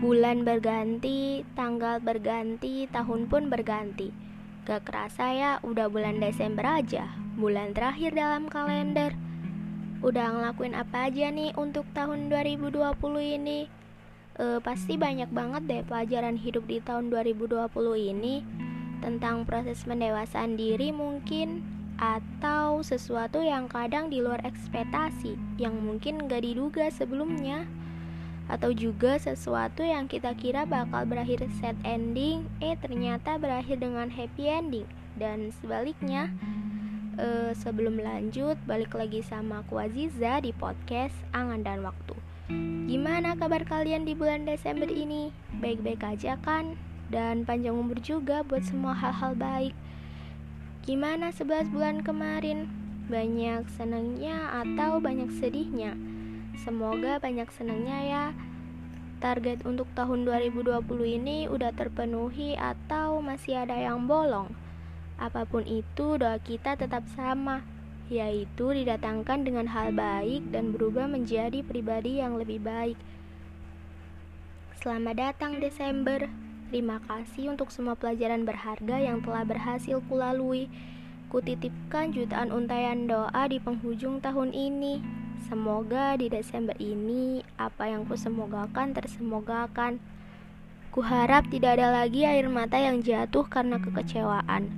[0.00, 4.08] Bulan berganti, tanggal berganti, tahun pun berganti.
[4.64, 7.04] Gak kerasa ya, udah bulan Desember aja,
[7.36, 9.12] bulan terakhir dalam kalender.
[10.00, 12.80] Udah ngelakuin apa aja nih untuk tahun 2020
[13.20, 13.68] ini?
[14.40, 17.68] E, pasti banyak banget deh pelajaran hidup di tahun 2020
[18.00, 18.40] ini
[19.04, 21.60] tentang proses pendewasaan diri mungkin
[22.00, 27.68] atau sesuatu yang kadang di luar ekspektasi yang mungkin gak diduga sebelumnya
[28.50, 34.50] atau juga sesuatu yang kita kira bakal berakhir sad ending, eh ternyata berakhir dengan happy
[34.50, 34.86] ending.
[35.14, 36.34] Dan sebaliknya,
[37.14, 42.18] eh, sebelum lanjut, balik lagi sama aku Aziza di podcast Angan dan Waktu.
[42.90, 45.30] Gimana kabar kalian di bulan Desember ini?
[45.62, 46.74] Baik-baik aja kan?
[47.06, 49.74] Dan panjang umur juga buat semua hal-hal baik.
[50.82, 52.66] Gimana 11 bulan kemarin?
[53.06, 55.94] Banyak senangnya atau banyak sedihnya?
[56.60, 58.24] Semoga banyak senangnya ya.
[59.20, 60.84] Target untuk tahun 2020
[61.16, 64.52] ini udah terpenuhi atau masih ada yang bolong.
[65.16, 67.64] Apa pun itu, doa kita tetap sama,
[68.12, 72.96] yaitu didatangkan dengan hal baik dan berubah menjadi pribadi yang lebih baik.
[74.80, 76.28] Selamat datang Desember.
[76.68, 80.68] Terima kasih untuk semua pelajaran berharga yang telah berhasil kulalui.
[81.28, 85.19] Kutitipkan jutaan untayan doa di penghujung tahun ini.
[85.48, 89.96] Semoga di Desember ini apa yang kusemogakan tersemogakan.
[90.92, 94.68] Kuharap tidak ada lagi air mata yang jatuh karena kekecewaan.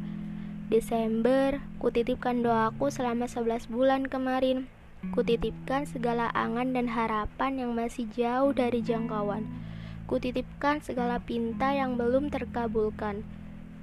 [0.70, 4.70] Desember, kutitipkan doaku selama 11 bulan kemarin.
[5.10, 9.50] Kutitipkan segala angan dan harapan yang masih jauh dari jangkauan.
[10.06, 13.26] Kutitipkan segala pinta yang belum terkabulkan.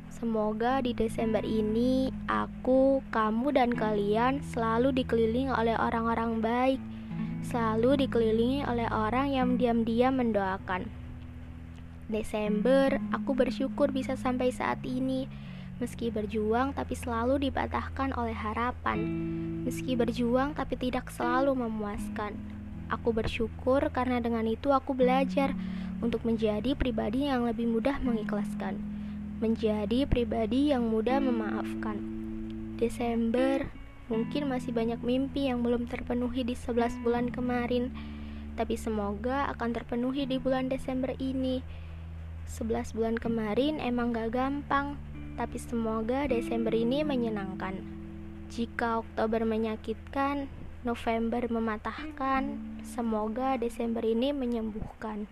[0.09, 6.81] Semoga di Desember ini aku, kamu, dan kalian selalu dikelilingi oleh orang-orang baik,
[7.45, 10.89] selalu dikelilingi oleh orang yang diam-diam mendoakan.
[12.09, 15.29] Desember, aku bersyukur bisa sampai saat ini.
[15.77, 18.97] Meski berjuang tapi selalu dipatahkan oleh harapan.
[19.61, 22.33] Meski berjuang tapi tidak selalu memuaskan.
[22.89, 25.53] Aku bersyukur karena dengan itu aku belajar
[26.01, 28.98] untuk menjadi pribadi yang lebih mudah mengikhlaskan
[29.39, 31.95] menjadi pribadi yang mudah memaafkan.
[32.75, 33.67] Desember
[34.11, 37.91] mungkin masih banyak mimpi yang belum terpenuhi di 11 bulan kemarin,
[38.59, 41.63] tapi semoga akan terpenuhi di bulan Desember ini.
[42.51, 44.99] 11 bulan kemarin emang gak gampang,
[45.39, 47.79] tapi semoga Desember ini menyenangkan.
[48.49, 50.49] Jika Oktober menyakitkan,
[50.81, 55.29] November mematahkan, semoga Desember ini menyembuhkan.